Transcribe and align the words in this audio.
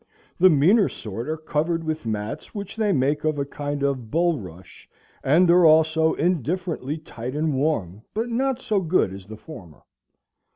The 0.39 0.49
meaner 0.49 0.89
sort 0.89 1.29
are 1.29 1.37
covered 1.37 1.83
with 1.83 2.07
mats 2.07 2.55
which 2.55 2.75
they 2.75 2.91
make 2.91 3.23
of 3.23 3.37
a 3.37 3.45
kind 3.45 3.83
of 3.83 4.09
bulrush, 4.09 4.87
and 5.23 5.47
are 5.51 5.63
also 5.63 6.15
indifferently 6.15 6.97
tight 6.97 7.35
and 7.35 7.53
warm, 7.53 8.01
but 8.15 8.27
not 8.27 8.59
so 8.59 8.79
good 8.79 9.13
as 9.13 9.27
the 9.27 9.37
former.... 9.37 9.83